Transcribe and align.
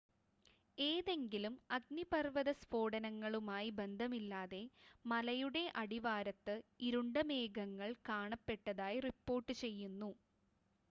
ഏതെങ്കിലും 0.77 1.55
അഗ്നിപർവ്വത 1.75 2.49
സ്ഫോടനങ്ങളുമായി 2.53 3.69
ബന്ധമില്ലാതെ 3.79 4.61
മലയുടെ 5.05 5.63
അടിവാരത്ത് 5.81 6.55
ഇരുണ്ട 6.87 7.17
മേഘങ്ങൾ 7.29 7.91
കാണപ്പെട്ടതായി 8.09 8.99
റിപ്പോർട്ട് 9.07 9.55
ചെയ്യുന്നു 9.61 10.11